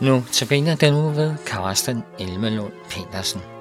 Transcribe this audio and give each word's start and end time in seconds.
Nu 0.00 0.22
tabiner 0.32 0.76
den 0.76 0.94
uge 0.94 1.16
ved 1.16 1.34
Karsten 1.46 2.02
Elmelund 2.18 2.72
Petersen. 2.90 3.57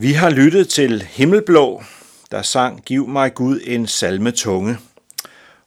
Vi 0.00 0.12
har 0.12 0.30
lyttet 0.30 0.68
til 0.68 1.02
Himmelblå, 1.02 1.82
der 2.30 2.42
sang 2.42 2.82
Giv 2.84 3.08
mig 3.08 3.34
Gud 3.34 3.60
en 3.64 3.86
salme 3.86 4.30
tunge. 4.30 4.78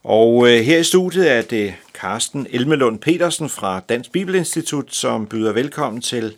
Og 0.04 0.50
øh, 0.50 0.60
her 0.60 0.78
i 0.78 0.84
studiet 0.84 1.32
er 1.32 1.42
det 1.42 1.74
Carsten 1.94 2.48
Elmelund 2.50 3.00
Petersen 3.00 3.50
fra 3.50 3.80
Dansk 3.80 4.12
Bibelinstitut, 4.12 4.96
som 4.96 5.28
byder 5.28 5.52
velkommen 5.52 6.02
til 6.02 6.36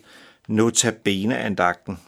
Notabene-andagten. 0.48 1.98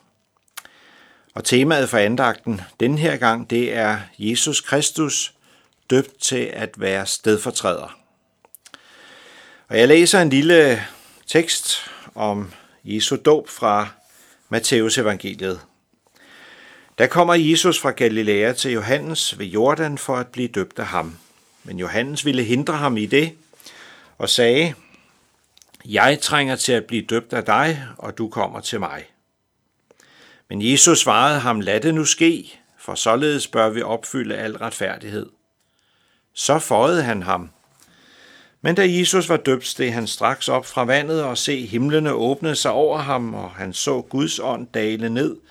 Og 1.34 1.44
temaet 1.44 1.88
for 1.88 1.98
andagten 1.98 2.60
den 2.80 2.98
her 2.98 3.16
gang, 3.16 3.50
det 3.50 3.76
er 3.76 3.98
Jesus 4.18 4.60
Kristus, 4.60 5.34
døbt 5.90 6.20
til 6.20 6.50
at 6.52 6.80
være 6.80 7.06
stedfortræder. 7.06 7.98
Og 9.68 9.78
jeg 9.78 9.88
læser 9.88 10.22
en 10.22 10.30
lille 10.30 10.82
tekst 11.26 11.76
om 12.14 12.52
Jesu 12.84 13.16
dåb 13.16 13.48
fra 13.48 13.88
Matteus 14.48 14.98
evangeliet. 14.98 15.60
Der 16.98 17.06
kommer 17.06 17.34
Jesus 17.34 17.80
fra 17.80 17.90
Galilea 17.90 18.52
til 18.52 18.72
Johannes 18.72 19.38
ved 19.38 19.46
Jordan 19.46 19.98
for 19.98 20.16
at 20.16 20.26
blive 20.26 20.48
døbt 20.48 20.78
af 20.78 20.86
ham. 20.86 21.16
Men 21.64 21.78
Johannes 21.78 22.24
ville 22.24 22.42
hindre 22.42 22.74
ham 22.74 22.96
i 22.96 23.06
det 23.06 23.32
og 24.18 24.28
sagde, 24.28 24.74
Jeg 25.84 26.18
trænger 26.22 26.56
til 26.56 26.72
at 26.72 26.84
blive 26.84 27.02
døbt 27.02 27.32
af 27.32 27.44
dig, 27.44 27.84
og 27.98 28.18
du 28.18 28.28
kommer 28.28 28.60
til 28.60 28.80
mig. 28.80 29.04
Men 30.48 30.70
Jesus 30.70 30.98
svarede 30.98 31.40
ham, 31.40 31.60
lad 31.60 31.80
det 31.80 31.94
nu 31.94 32.04
ske, 32.04 32.58
for 32.78 32.94
således 32.94 33.46
bør 33.46 33.68
vi 33.68 33.82
opfylde 33.82 34.36
al 34.36 34.56
retfærdighed. 34.56 35.26
Så 36.34 36.58
føjede 36.58 37.02
han 37.02 37.22
ham. 37.22 37.50
Men 38.62 38.74
da 38.74 38.86
Jesus 38.88 39.28
var 39.28 39.36
døbt, 39.36 39.66
steg 39.66 39.94
han 39.94 40.06
straks 40.06 40.48
op 40.48 40.66
fra 40.66 40.84
vandet 40.84 41.24
og 41.24 41.38
se 41.38 41.66
himlene 41.66 42.12
åbnede 42.12 42.56
sig 42.56 42.70
over 42.70 42.98
ham, 42.98 43.34
og 43.34 43.50
han 43.50 43.72
så 43.72 44.00
Guds 44.00 44.38
ånd 44.38 44.66
dale 44.66 45.08
ned– 45.08 45.36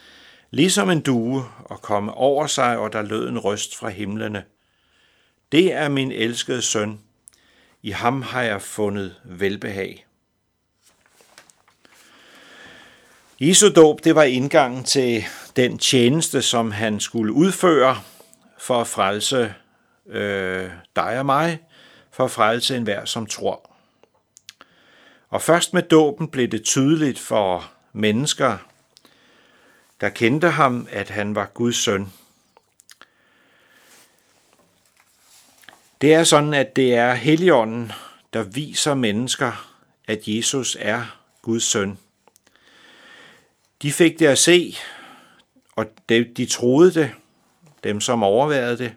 ligesom 0.52 0.90
en 0.90 1.02
due, 1.02 1.46
og 1.66 1.82
komme 1.82 2.14
over 2.14 2.48
sig, 2.48 2.78
og 2.78 2.94
der 2.94 3.02
lød 3.02 3.30
en 3.30 3.40
røst 3.40 3.76
fra 3.76 3.90
himlene. 3.90 4.44
Det 5.52 5.74
er 5.74 5.90
min 5.90 6.12
elskede 6.12 6.62
søn. 6.62 7.00
I 7.82 7.92
ham 7.92 8.22
har 8.22 8.42
jeg 8.42 8.62
fundet 8.62 9.16
velbehag. 9.26 10.06
Jesu 13.40 13.70
dåb, 13.76 14.04
det 14.04 14.16
var 14.16 14.24
indgangen 14.24 14.84
til 14.84 15.24
den 15.56 15.78
tjeneste, 15.78 16.42
som 16.42 16.72
han 16.72 17.00
skulle 17.00 17.34
udføre 17.34 17.98
for 18.60 18.82
at 18.82 18.88
frelse 18.88 19.54
øh, 20.10 20.70
dig 20.96 21.20
og 21.20 21.26
mig, 21.26 21.60
for 22.12 22.26
at 22.26 22.32
frelse 22.32 22.78
enhver, 22.78 23.06
som 23.06 23.26
tror. 23.26 23.76
Og 25.30 25.42
først 25.42 25.74
med 25.74 25.82
dåben 25.82 26.28
blev 26.28 26.48
det 26.48 26.64
tydeligt 26.64 27.20
for 27.20 27.72
mennesker, 27.94 28.58
der 30.02 30.10
kendte 30.10 30.50
ham, 30.50 30.88
at 30.92 31.10
han 31.10 31.36
var 31.36 31.46
Guds 31.46 31.76
søn. 31.76 32.14
Det 36.02 36.14
er 36.14 36.24
sådan, 36.24 36.54
at 36.54 36.76
det 36.76 36.96
er 36.96 37.14
Helligånden, 37.14 37.92
der 38.34 38.44
viser 38.44 38.94
mennesker, 38.94 39.74
at 40.08 40.28
Jesus 40.28 40.78
er 40.80 41.20
Guds 41.42 41.64
søn. 41.64 41.98
De 43.82 43.92
fik 43.92 44.20
det 44.20 44.28
at 44.28 44.38
se, 44.38 44.78
og 45.76 45.86
de 46.10 46.46
troede 46.46 46.94
det, 46.94 47.12
dem 47.84 48.02
som 48.02 48.24
overværede 48.24 48.78
det. 48.78 48.94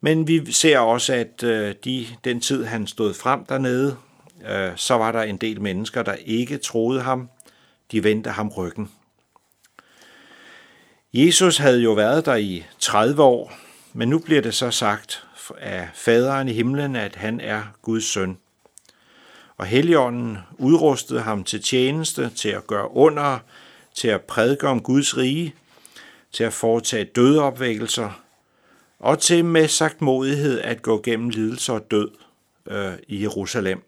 Men 0.00 0.28
vi 0.28 0.52
ser 0.52 0.78
også, 0.78 1.12
at 1.14 1.42
øh, 1.42 1.74
de, 1.84 2.06
den 2.24 2.40
tid, 2.40 2.64
han 2.64 2.86
stod 2.86 3.14
frem 3.14 3.44
dernede, 3.44 3.96
øh, 4.48 4.72
så 4.76 4.94
var 4.94 5.12
der 5.12 5.22
en 5.22 5.36
del 5.36 5.60
mennesker, 5.60 6.02
der 6.02 6.14
ikke 6.14 6.58
troede 6.58 7.00
ham, 7.00 7.30
de 7.92 8.04
vendte 8.04 8.30
ham 8.30 8.48
ryggen. 8.48 8.90
Jesus 11.12 11.56
havde 11.56 11.80
jo 11.80 11.92
været 11.92 12.26
der 12.26 12.34
i 12.34 12.64
30 12.78 13.22
år, 13.22 13.52
men 13.92 14.08
nu 14.08 14.18
bliver 14.18 14.42
det 14.42 14.54
så 14.54 14.70
sagt 14.70 15.24
af 15.58 15.88
faderen 15.94 16.48
i 16.48 16.52
himlen, 16.52 16.96
at 16.96 17.16
han 17.16 17.40
er 17.40 17.62
Guds 17.82 18.04
søn. 18.04 18.38
Og 19.56 19.66
Helligånden 19.66 20.38
udrustede 20.58 21.20
ham 21.20 21.44
til 21.44 21.62
tjeneste, 21.62 22.30
til 22.30 22.48
at 22.48 22.66
gøre 22.66 22.90
under, 22.90 23.38
til 23.94 24.08
at 24.08 24.22
prædike 24.22 24.68
om 24.68 24.82
Guds 24.82 25.16
rige, 25.16 25.54
til 26.32 26.44
at 26.44 26.52
foretage 26.52 27.04
dødeopvækkelser, 27.04 28.22
og 28.98 29.18
til 29.18 29.44
med 29.44 29.68
sagt 29.68 30.02
modighed 30.02 30.60
at 30.60 30.82
gå 30.82 31.00
gennem 31.02 31.28
lidelse 31.28 31.72
og 31.72 31.90
død 31.90 32.10
øh, 32.66 32.92
i 33.08 33.22
Jerusalem. 33.22 33.82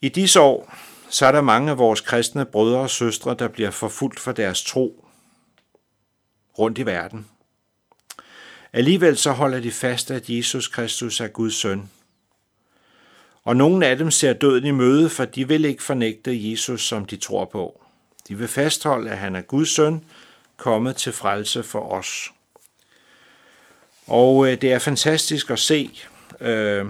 I 0.00 0.08
disse 0.08 0.40
år, 0.40 0.74
så 1.10 1.26
er 1.26 1.32
der 1.32 1.40
mange 1.40 1.70
af 1.70 1.78
vores 1.78 2.00
kristne 2.00 2.44
brødre 2.44 2.80
og 2.80 2.90
søstre, 2.90 3.34
der 3.34 3.48
bliver 3.48 3.70
forfulgt 3.70 4.20
for 4.20 4.32
deres 4.32 4.64
tro 4.64 5.04
rundt 6.58 6.78
i 6.78 6.86
verden. 6.86 7.26
Alligevel 8.72 9.16
så 9.16 9.32
holder 9.32 9.60
de 9.60 9.72
fast, 9.72 10.10
at 10.10 10.30
Jesus 10.30 10.68
Kristus 10.68 11.20
er 11.20 11.28
Guds 11.28 11.54
søn. 11.54 11.90
Og 13.44 13.56
nogle 13.56 13.86
af 13.86 13.96
dem 13.96 14.10
ser 14.10 14.32
døden 14.32 14.66
i 14.66 14.70
møde, 14.70 15.10
for 15.10 15.24
de 15.24 15.48
vil 15.48 15.64
ikke 15.64 15.82
fornægte 15.82 16.50
Jesus, 16.50 16.82
som 16.86 17.04
de 17.04 17.16
tror 17.16 17.44
på. 17.44 17.84
De 18.28 18.38
vil 18.38 18.48
fastholde, 18.48 19.10
at 19.10 19.18
han 19.18 19.36
er 19.36 19.40
Guds 19.40 19.68
søn, 19.68 20.04
kommet 20.56 20.96
til 20.96 21.12
frelse 21.12 21.62
for 21.62 21.92
os. 21.92 22.32
Og 24.06 24.48
øh, 24.48 24.60
det 24.60 24.72
er 24.72 24.78
fantastisk 24.78 25.50
at 25.50 25.58
se 25.58 26.00
øh, 26.40 26.86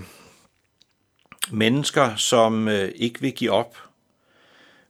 mennesker, 1.51 2.17
som 2.17 2.69
øh, 2.69 2.93
ikke 2.95 3.21
vil 3.21 3.33
give 3.33 3.51
op, 3.51 3.88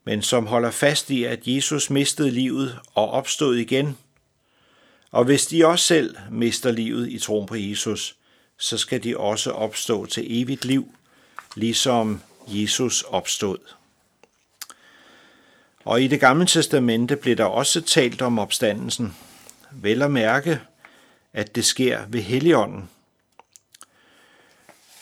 men 0.09 0.23
som 0.23 0.47
holder 0.47 0.71
fast 0.71 1.11
i, 1.11 1.25
at 1.25 1.41
Jesus 1.47 1.91
mistede 1.91 2.31
livet 2.31 2.79
og 2.95 3.11
opstod 3.11 3.57
igen. 3.57 3.99
Og 5.11 5.25
hvis 5.25 5.47
de 5.47 5.67
også 5.67 5.87
selv 5.87 6.17
mister 6.31 6.71
livet 6.71 7.09
i 7.11 7.19
troen 7.19 7.47
på 7.47 7.55
Jesus, 7.55 8.17
så 8.59 8.79
skal 8.79 9.05
de 9.05 9.17
også 9.17 9.51
opstå 9.51 10.07
til 10.07 10.43
evigt 10.43 10.65
liv, 10.65 10.95
ligesom 11.55 12.23
Jesus 12.47 13.03
opstod. 13.03 13.59
Og 15.85 16.03
i 16.03 16.07
det 16.07 16.21
gamle 16.21 16.47
testamente 16.47 17.17
blev 17.17 17.37
der 17.37 17.45
også 17.45 17.81
talt 17.81 18.23
om 18.23 18.39
opstandelsen. 18.39 19.17
Vel 19.71 20.03
at 20.03 20.11
mærke, 20.11 20.61
at 21.33 21.55
det 21.55 21.65
sker 21.65 22.01
ved 22.09 22.21
Helligånden. 22.21 22.89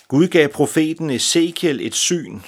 Gud 0.09 0.29
gav 0.29 0.49
profeten 0.49 1.11
Ezekiel 1.11 1.81
et 1.81 1.95
syn, 1.95 2.41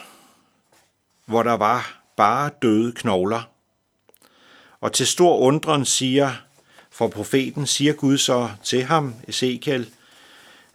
hvor 1.26 1.42
der 1.42 1.52
var 1.54 1.97
bare 2.18 2.50
døde 2.62 2.92
knogler. 2.92 3.42
Og 4.80 4.92
til 4.92 5.06
stor 5.06 5.38
undren 5.38 5.84
siger, 5.84 6.30
for 6.90 7.08
profeten 7.08 7.66
siger 7.66 7.92
Gud 7.92 8.18
så 8.18 8.50
til 8.62 8.84
ham, 8.84 9.14
Ezekiel, 9.28 9.90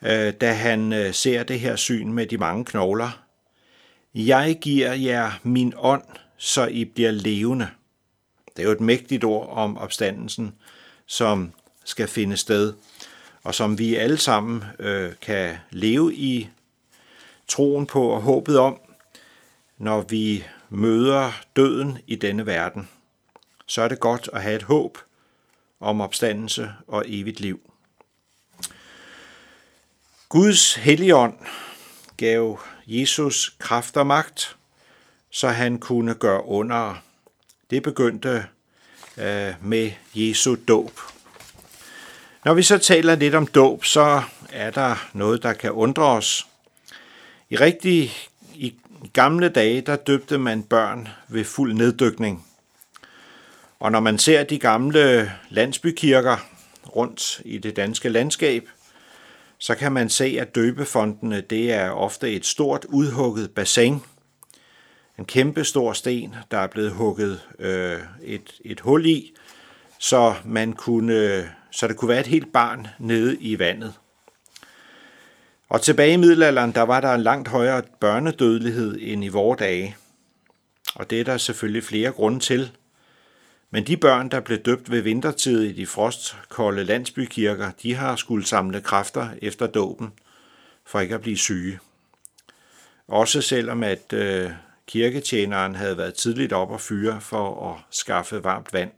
øh, 0.01 0.33
da 0.33 0.53
han 0.53 0.93
øh, 0.93 1.13
ser 1.13 1.43
det 1.43 1.59
her 1.59 1.75
syn 1.75 2.13
med 2.13 2.27
de 2.27 2.37
mange 2.37 2.65
knogler. 2.65 3.23
Jeg 4.15 4.57
giver 4.61 4.93
jer 4.93 5.31
min 5.43 5.73
ånd, 5.77 6.03
så 6.37 6.65
I 6.65 6.85
bliver 6.85 7.11
levende. 7.11 7.67
Det 8.55 8.63
er 8.63 8.67
jo 8.67 8.71
et 8.71 8.81
mægtigt 8.81 9.23
ord 9.23 9.49
om 9.49 9.77
opstandelsen, 9.77 10.53
som 11.05 11.51
skal 11.85 12.07
finde 12.07 12.37
sted, 12.37 12.73
og 13.43 13.55
som 13.55 13.79
vi 13.79 13.95
alle 13.95 14.17
sammen 14.17 14.63
øh, 14.79 15.11
kan 15.21 15.57
leve 15.71 16.15
i 16.15 16.49
troen 17.47 17.85
på 17.85 18.09
og 18.09 18.21
håbet 18.21 18.59
om, 18.59 18.79
når 19.77 20.01
vi 20.01 20.43
møder 20.73 21.31
døden 21.55 21.97
i 22.07 22.15
denne 22.15 22.45
verden. 22.45 22.89
Så 23.65 23.81
er 23.81 23.87
det 23.87 23.99
godt 23.99 24.29
at 24.33 24.41
have 24.41 24.55
et 24.55 24.63
håb 24.63 24.97
om 25.79 26.01
opstandelse 26.01 26.71
og 26.87 27.03
evigt 27.07 27.39
liv. 27.39 27.59
Guds 30.29 30.73
helligånd 30.73 31.37
gav 32.17 32.59
Jesus 32.87 33.55
kraft 33.59 33.97
og 33.97 34.07
magt, 34.07 34.57
så 35.29 35.47
han 35.47 35.77
kunne 35.77 36.13
gøre 36.13 36.45
under. 36.45 36.95
Det 37.69 37.83
begyndte 37.83 38.45
øh, 39.17 39.53
med 39.61 39.91
Jesu 40.13 40.55
dåb. 40.67 40.99
Når 42.45 42.53
vi 42.53 42.63
så 42.63 42.77
taler 42.77 43.15
lidt 43.15 43.35
om 43.35 43.47
dåb, 43.47 43.85
så 43.85 44.23
er 44.49 44.71
der 44.71 45.09
noget, 45.13 45.43
der 45.43 45.53
kan 45.53 45.71
undre 45.71 46.03
os. 46.03 46.47
I 47.49 47.55
rigtig 47.55 48.11
i 48.53 48.75
gamle 49.13 49.49
dage, 49.49 49.81
der 49.81 49.95
døbte 49.95 50.37
man 50.37 50.63
børn 50.63 51.07
ved 51.27 51.43
fuld 51.43 51.73
neddykning. 51.73 52.45
Og 53.79 53.91
når 53.91 53.99
man 53.99 54.17
ser 54.17 54.43
de 54.43 54.59
gamle 54.59 55.31
landsbykirker 55.49 56.37
rundt 56.95 57.41
i 57.45 57.57
det 57.57 57.75
danske 57.75 58.09
landskab, 58.09 58.69
så 59.57 59.75
kan 59.75 59.91
man 59.91 60.09
se, 60.09 60.37
at 60.39 60.55
døbefondene 60.55 61.41
det 61.41 61.73
er 61.73 61.89
ofte 61.89 62.31
et 62.31 62.45
stort 62.45 62.85
udhugget 62.85 63.51
bassin. 63.51 63.99
En 65.19 65.25
kæmpe 65.25 65.63
stor 65.63 65.93
sten, 65.93 66.35
der 66.51 66.57
er 66.57 66.67
blevet 66.67 66.91
hugget 66.91 67.41
øh, 67.59 67.99
et, 68.23 68.61
et 68.65 68.79
hul 68.79 69.05
i, 69.05 69.33
så, 69.99 70.33
man 70.45 70.73
kunne, 70.73 71.49
så 71.71 71.87
det 71.87 71.97
kunne 71.97 72.09
være 72.09 72.19
et 72.19 72.27
helt 72.27 72.53
barn 72.53 72.87
nede 72.99 73.37
i 73.37 73.59
vandet. 73.59 73.93
Og 75.73 75.81
tilbage 75.81 76.13
i 76.13 76.17
middelalderen, 76.17 76.71
der 76.71 76.81
var 76.81 77.01
der 77.01 77.13
en 77.13 77.21
langt 77.21 77.47
højere 77.47 77.83
børnedødelighed 77.99 78.97
end 79.01 79.23
i 79.23 79.27
vore 79.27 79.57
dage. 79.59 79.95
Og 80.95 81.09
det 81.09 81.19
er 81.19 81.23
der 81.23 81.37
selvfølgelig 81.37 81.83
flere 81.83 82.11
grunde 82.11 82.39
til. 82.39 82.71
Men 83.71 83.87
de 83.87 83.97
børn, 83.97 84.29
der 84.29 84.39
blev 84.39 84.57
døbt 84.57 84.91
ved 84.91 85.01
vintertid 85.01 85.61
i 85.63 85.71
de 85.71 85.85
frostkolde 85.85 86.83
landsbykirker, 86.83 87.71
de 87.83 87.95
har 87.95 88.15
skulle 88.15 88.45
samle 88.45 88.81
kræfter 88.81 89.29
efter 89.41 89.67
dåben 89.67 90.13
for 90.85 90.99
ikke 90.99 91.15
at 91.15 91.21
blive 91.21 91.37
syge. 91.37 91.79
Også 93.07 93.41
selvom 93.41 93.83
at 93.83 94.13
øh, 94.13 94.51
kirketjeneren 94.87 95.75
havde 95.75 95.97
været 95.97 96.13
tidligt 96.13 96.53
op 96.53 96.71
og 96.71 96.81
fyre 96.81 97.21
for 97.21 97.71
at 97.71 97.81
skaffe 97.89 98.43
varmt 98.43 98.73
vand. 98.73 98.91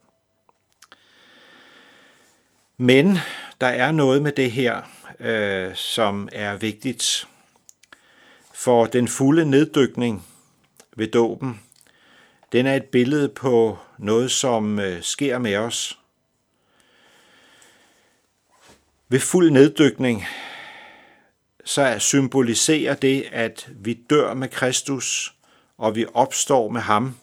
Men 2.77 3.17
der 3.61 3.67
er 3.67 3.91
noget 3.91 4.21
med 4.21 4.31
det 4.31 4.51
her, 4.51 4.81
øh, 5.19 5.75
som 5.75 6.29
er 6.31 6.55
vigtigt. 6.55 7.27
For 8.53 8.85
den 8.85 9.07
fulde 9.07 9.45
neddykning 9.45 10.27
ved 10.95 11.07
dåben, 11.07 11.61
den 12.51 12.65
er 12.65 12.75
et 12.75 12.85
billede 12.85 13.29
på 13.29 13.77
noget, 13.97 14.31
som 14.31 14.79
øh, 14.79 15.01
sker 15.01 15.37
med 15.37 15.55
os. 15.55 15.99
Ved 19.09 19.19
fuld 19.19 19.51
neddykning, 19.51 20.25
så 21.65 21.95
symboliserer 21.99 22.95
det, 22.95 23.25
at 23.31 23.69
vi 23.75 23.93
dør 23.93 24.33
med 24.33 24.47
Kristus, 24.47 25.35
og 25.77 25.95
vi 25.95 26.05
opstår 26.13 26.69
med 26.69 26.81
ham. 26.81 27.17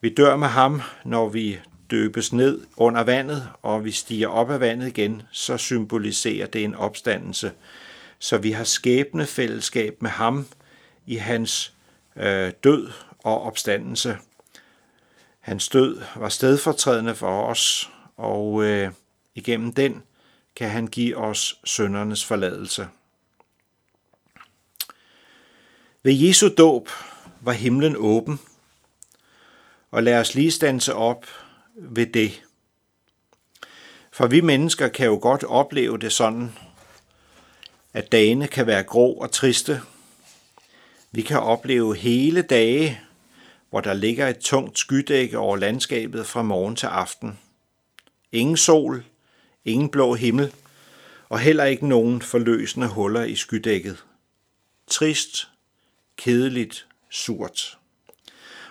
Vi 0.00 0.14
dør 0.14 0.36
med 0.36 0.48
ham, 0.48 0.82
når 1.04 1.28
vi 1.28 1.60
døbes 1.90 2.32
ned 2.32 2.60
under 2.76 3.00
vandet, 3.00 3.48
og 3.62 3.84
vi 3.84 3.90
stiger 3.90 4.28
op 4.28 4.50
af 4.50 4.60
vandet 4.60 4.88
igen, 4.88 5.22
så 5.32 5.56
symboliserer 5.56 6.46
det 6.46 6.64
en 6.64 6.74
opstandelse. 6.74 7.52
Så 8.18 8.38
vi 8.38 8.50
har 8.50 8.64
skæbne 8.64 9.26
fællesskab 9.26 10.02
med 10.02 10.10
ham 10.10 10.46
i 11.06 11.16
hans 11.16 11.72
øh, 12.16 12.52
død 12.64 12.90
og 13.18 13.42
opstandelse. 13.42 14.18
Hans 15.40 15.68
død 15.68 16.00
var 16.16 16.28
stedfortrædende 16.28 17.14
for 17.14 17.42
os, 17.42 17.90
og 18.16 18.64
øh, 18.64 18.90
igennem 19.34 19.72
den 19.72 20.02
kan 20.56 20.70
han 20.70 20.86
give 20.86 21.16
os 21.16 21.60
søndernes 21.64 22.24
forladelse. 22.24 22.88
Ved 26.02 26.12
Jesu 26.12 26.48
dåb 26.58 26.88
var 27.40 27.52
himlen 27.52 27.96
åben, 27.98 28.40
og 29.90 30.02
lad 30.02 30.20
os 30.20 30.34
lige 30.34 30.50
stanse 30.50 30.94
op 30.94 31.26
ved 31.78 32.06
det. 32.06 32.42
For 34.12 34.26
vi 34.26 34.40
mennesker 34.40 34.88
kan 34.88 35.06
jo 35.06 35.18
godt 35.22 35.44
opleve 35.44 35.98
det 35.98 36.12
sådan, 36.12 36.52
at 37.92 38.12
dagene 38.12 38.48
kan 38.48 38.66
være 38.66 38.82
grå 38.82 39.12
og 39.12 39.30
triste. 39.30 39.80
Vi 41.12 41.22
kan 41.22 41.40
opleve 41.40 41.96
hele 41.96 42.42
dage, 42.42 43.00
hvor 43.70 43.80
der 43.80 43.92
ligger 43.92 44.28
et 44.28 44.38
tungt 44.38 44.78
skydække 44.78 45.38
over 45.38 45.56
landskabet 45.56 46.26
fra 46.26 46.42
morgen 46.42 46.76
til 46.76 46.86
aften. 46.86 47.38
Ingen 48.32 48.56
sol, 48.56 49.04
ingen 49.64 49.88
blå 49.88 50.14
himmel, 50.14 50.54
og 51.28 51.38
heller 51.38 51.64
ikke 51.64 51.88
nogen 51.88 52.22
forløsende 52.22 52.88
huller 52.88 53.24
i 53.24 53.34
skydækket. 53.34 54.04
Trist, 54.86 55.48
kedeligt, 56.16 56.86
surt. 57.10 57.78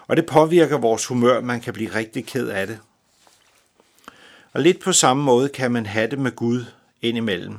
Og 0.07 0.17
det 0.17 0.25
påvirker 0.25 0.77
vores 0.77 1.05
humør, 1.05 1.41
man 1.41 1.61
kan 1.61 1.73
blive 1.73 1.95
rigtig 1.95 2.25
ked 2.25 2.47
af 2.47 2.67
det. 2.67 2.79
Og 4.57 4.63
lidt 4.63 4.79
på 4.79 4.93
samme 4.93 5.23
måde 5.23 5.49
kan 5.49 5.71
man 5.71 5.85
have 5.85 6.09
det 6.09 6.19
med 6.19 6.35
Gud 6.35 6.65
indimellem. 7.01 7.57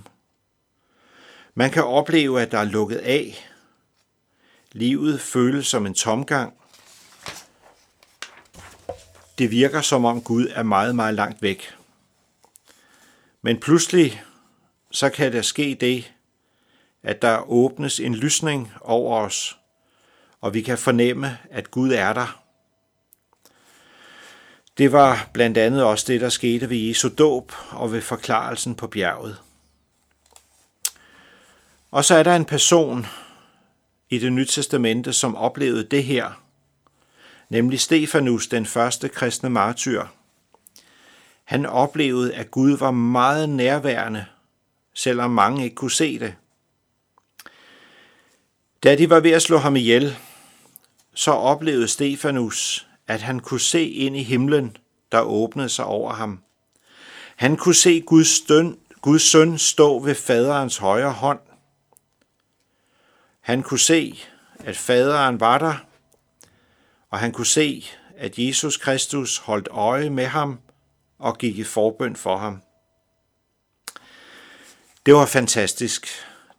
Man 1.54 1.70
kan 1.70 1.84
opleve, 1.84 2.42
at 2.42 2.52
der 2.52 2.58
er 2.58 2.64
lukket 2.64 2.96
af. 2.96 3.48
Livet 4.72 5.20
føles 5.20 5.66
som 5.66 5.86
en 5.86 5.94
tomgang. 5.94 6.54
det 9.38 9.50
virker 9.50 9.80
som 9.80 10.04
om 10.04 10.22
Gud 10.22 10.46
er 10.50 10.62
meget, 10.62 10.94
meget 10.94 11.14
langt 11.14 11.42
væk. 11.42 11.74
Men 13.42 13.60
pludselig 13.60 14.22
så 14.90 15.10
kan 15.10 15.32
der 15.32 15.42
ske 15.42 15.76
det, 15.80 16.12
at 17.02 17.22
der 17.22 17.50
åbnes 17.50 18.00
en 18.00 18.14
lysning 18.14 18.72
over 18.80 19.20
os, 19.20 19.58
og 20.40 20.54
vi 20.54 20.62
kan 20.62 20.78
fornemme, 20.78 21.38
at 21.50 21.70
Gud 21.70 21.92
er 21.92 22.12
der. 22.12 22.47
Det 24.78 24.92
var 24.92 25.30
blandt 25.32 25.58
andet 25.58 25.84
også 25.84 26.04
det, 26.08 26.20
der 26.20 26.28
skete 26.28 26.70
ved 26.70 26.76
Jesu 26.76 27.08
dåb 27.18 27.52
og 27.70 27.92
ved 27.92 28.00
forklarelsen 28.00 28.74
på 28.74 28.86
bjerget. 28.86 29.38
Og 31.90 32.04
så 32.04 32.14
er 32.14 32.22
der 32.22 32.36
en 32.36 32.44
person 32.44 33.06
i 34.10 34.18
det 34.18 34.32
nye 34.32 34.46
testamente, 34.46 35.12
som 35.12 35.36
oplevede 35.36 35.84
det 35.84 36.04
her, 36.04 36.42
nemlig 37.48 37.80
Stefanus, 37.80 38.46
den 38.46 38.66
første 38.66 39.08
kristne 39.08 39.50
martyr. 39.50 40.04
Han 41.44 41.66
oplevede, 41.66 42.34
at 42.34 42.50
Gud 42.50 42.76
var 42.76 42.90
meget 42.90 43.48
nærværende, 43.48 44.26
selvom 44.94 45.30
mange 45.30 45.64
ikke 45.64 45.76
kunne 45.76 45.90
se 45.90 46.18
det. 46.18 46.34
Da 48.82 48.96
de 48.96 49.10
var 49.10 49.20
ved 49.20 49.30
at 49.30 49.42
slå 49.42 49.58
ham 49.58 49.76
ihjel, 49.76 50.16
så 51.14 51.30
oplevede 51.30 51.88
Stefanus, 51.88 52.87
at 53.08 53.22
han 53.22 53.40
kunne 53.40 53.60
se 53.60 53.88
ind 53.88 54.16
i 54.16 54.22
himlen, 54.22 54.76
der 55.12 55.20
åbnede 55.20 55.68
sig 55.68 55.84
over 55.84 56.12
ham. 56.12 56.42
Han 57.36 57.56
kunne 57.56 57.74
se 57.74 58.00
Guds, 58.00 58.28
støn, 58.28 58.78
Guds 59.02 59.22
søn 59.22 59.58
stå 59.58 59.98
ved 59.98 60.14
faderens 60.14 60.76
højre 60.76 61.12
hånd. 61.12 61.40
Han 63.40 63.62
kunne 63.62 63.80
se, 63.80 64.18
at 64.58 64.76
faderen 64.76 65.40
var 65.40 65.58
der, 65.58 65.74
og 67.10 67.18
han 67.18 67.32
kunne 67.32 67.46
se, 67.46 67.84
at 68.16 68.38
Jesus 68.38 68.76
Kristus 68.76 69.38
holdt 69.38 69.68
øje 69.70 70.10
med 70.10 70.26
ham 70.26 70.58
og 71.18 71.38
gik 71.38 71.58
i 71.58 71.64
forbøn 71.64 72.16
for 72.16 72.36
ham. 72.36 72.62
Det 75.06 75.14
var 75.14 75.26
fantastisk. 75.26 76.06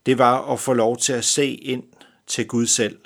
Det 0.05 0.17
var 0.17 0.51
at 0.51 0.59
få 0.59 0.73
lov 0.73 0.97
til 0.97 1.13
at 1.13 1.25
se 1.25 1.45
ind 1.45 1.83
til 2.27 2.47
Gud 2.47 2.67
selv. 2.67 2.99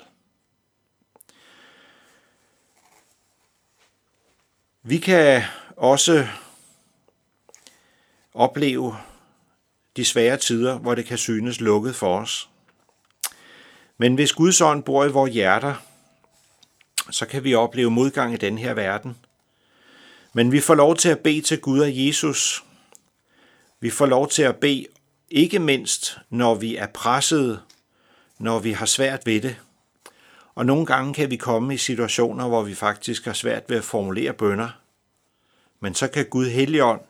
Vi 4.86 4.98
kan 4.98 5.42
også 5.76 6.26
opleve 8.34 8.96
de 9.96 10.04
svære 10.04 10.36
tider, 10.36 10.78
hvor 10.78 10.94
det 10.94 11.06
kan 11.06 11.18
synes 11.18 11.60
lukket 11.60 11.96
for 11.96 12.18
os. 12.18 12.48
Men 13.98 14.14
hvis 14.14 14.32
Guds 14.32 14.60
ånd 14.60 14.82
bor 14.82 15.04
i 15.04 15.10
vores 15.10 15.32
hjerter, 15.32 15.74
så 17.10 17.26
kan 17.26 17.44
vi 17.44 17.54
opleve 17.54 17.90
modgang 17.90 18.34
i 18.34 18.36
den 18.36 18.58
her 18.58 18.74
verden. 18.74 19.16
Men 20.32 20.52
vi 20.52 20.60
får 20.60 20.74
lov 20.74 20.96
til 20.96 21.08
at 21.08 21.20
bede 21.20 21.40
til 21.40 21.60
Gud 21.60 21.80
og 21.80 22.06
Jesus. 22.06 22.64
Vi 23.80 23.90
får 23.90 24.06
lov 24.06 24.28
til 24.28 24.42
at 24.42 24.56
bede 24.56 24.86
ikke 25.30 25.58
mindst, 25.58 26.18
når 26.30 26.54
vi 26.54 26.76
er 26.76 26.86
presset, 26.86 27.60
når 28.38 28.58
vi 28.58 28.72
har 28.72 28.86
svært 28.86 29.26
ved 29.26 29.40
det. 29.40 29.56
Og 30.54 30.66
nogle 30.66 30.86
gange 30.86 31.14
kan 31.14 31.30
vi 31.30 31.36
komme 31.36 31.74
i 31.74 31.76
situationer, 31.76 32.48
hvor 32.48 32.62
vi 32.62 32.74
faktisk 32.74 33.24
har 33.24 33.32
svært 33.32 33.62
ved 33.68 33.76
at 33.76 33.84
formulere 33.84 34.32
bønder. 34.32 34.80
Men 35.80 35.94
så 35.94 36.08
kan 36.08 36.26
Gud 36.26 36.46
Helligånd 36.46 37.00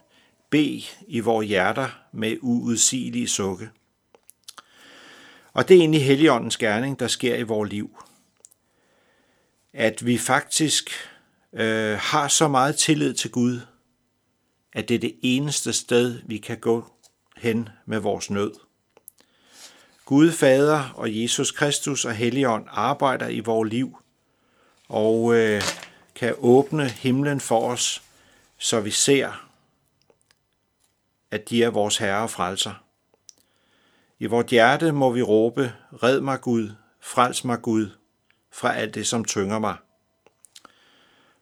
bede 0.50 0.82
i 1.06 1.20
vores 1.20 1.48
hjerter 1.48 1.88
med 2.12 2.36
uudsigelige 2.40 3.28
sukke. 3.28 3.70
Og 5.52 5.68
det 5.68 5.76
er 5.76 5.80
egentlig 5.80 6.04
Helligåndens 6.04 6.56
gerning, 6.56 7.00
der 7.00 7.06
sker 7.06 7.36
i 7.36 7.42
vores 7.42 7.70
liv. 7.70 7.98
At 9.72 10.06
vi 10.06 10.18
faktisk 10.18 10.90
øh, 11.52 11.98
har 11.98 12.28
så 12.28 12.48
meget 12.48 12.76
tillid 12.76 13.14
til 13.14 13.30
Gud, 13.30 13.60
at 14.72 14.88
det 14.88 14.94
er 14.94 14.98
det 14.98 15.16
eneste 15.22 15.72
sted, 15.72 16.20
vi 16.26 16.38
kan 16.38 16.58
gå 16.58 16.84
hen 17.36 17.68
med 17.86 17.98
vores 17.98 18.30
nød. 18.30 18.52
Gud 20.04 20.32
Fader 20.32 20.92
og 20.94 21.22
Jesus 21.22 21.50
Kristus 21.50 22.04
og 22.04 22.14
Helligånd 22.14 22.66
arbejder 22.70 23.28
i 23.28 23.40
vores 23.40 23.70
liv 23.70 23.98
og 24.88 25.34
øh, 25.34 25.62
kan 26.14 26.34
åbne 26.38 26.88
himlen 26.88 27.40
for 27.40 27.70
os, 27.70 28.02
så 28.58 28.80
vi 28.80 28.90
ser, 28.90 29.48
at 31.30 31.50
de 31.50 31.62
er 31.62 31.70
vores 31.70 31.96
Herre 31.96 32.22
og 32.22 32.30
frelser. 32.30 32.84
I 34.18 34.26
vort 34.26 34.46
hjerte 34.46 34.92
må 34.92 35.10
vi 35.10 35.22
råbe, 35.22 35.72
red 36.02 36.20
mig 36.20 36.40
Gud, 36.40 36.70
frels 37.00 37.44
mig 37.44 37.62
Gud, 37.62 37.90
fra 38.52 38.74
alt 38.74 38.94
det, 38.94 39.06
som 39.06 39.24
tynger 39.24 39.58
mig. 39.58 39.76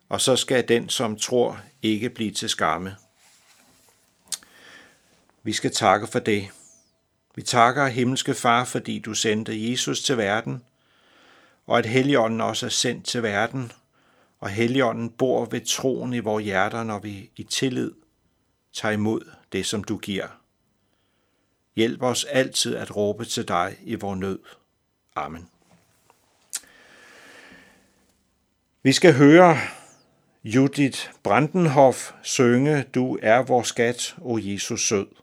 Og 0.08 0.20
så 0.20 0.36
skal 0.36 0.68
den, 0.68 0.88
som 0.88 1.16
tror, 1.16 1.60
ikke 1.82 2.10
blive 2.10 2.30
til 2.30 2.48
skamme. 2.48 2.96
Vi 5.42 5.52
skal 5.52 5.72
takke 5.72 6.06
for 6.06 6.18
det. 6.18 6.48
Vi 7.34 7.42
takker 7.42 7.86
himmelske 7.86 8.34
Far, 8.34 8.64
fordi 8.64 8.98
du 8.98 9.14
sendte 9.14 9.70
Jesus 9.70 10.02
til 10.02 10.16
verden, 10.16 10.62
og 11.66 11.78
at 11.78 11.86
Helligånden 11.86 12.40
også 12.40 12.66
er 12.66 12.70
sendt 12.70 13.06
til 13.06 13.22
verden, 13.22 13.72
og 14.40 14.50
Helligånden 14.50 15.10
bor 15.10 15.44
ved 15.44 15.60
troen 15.60 16.12
i 16.12 16.18
vores 16.18 16.44
hjerter, 16.44 16.84
når 16.84 16.98
vi 16.98 17.30
i 17.36 17.42
tillid 17.42 17.92
tager 18.72 18.92
imod 18.92 19.30
det, 19.52 19.66
som 19.66 19.84
du 19.84 19.96
giver. 19.96 20.26
Hjælp 21.76 22.02
os 22.02 22.24
altid 22.24 22.76
at 22.76 22.96
råbe 22.96 23.24
til 23.24 23.48
dig 23.48 23.76
i 23.82 23.94
vores 23.94 24.20
nød. 24.20 24.38
Amen. 25.16 25.48
Vi 28.82 28.92
skal 28.92 29.14
høre 29.14 29.56
Judith 30.44 30.98
Brandenhoff 31.22 32.12
synge 32.22 32.84
Du 32.94 33.18
er 33.22 33.42
vor 33.42 33.62
skat, 33.62 34.14
o 34.20 34.38
Jesus 34.38 34.88
sød. 34.88 35.21